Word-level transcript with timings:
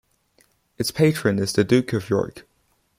Its 0.79 0.89
Patron 0.89 1.37
is 1.37 1.53
the 1.53 1.63
Duke 1.63 1.93
of 1.93 2.09
York. 2.09 2.47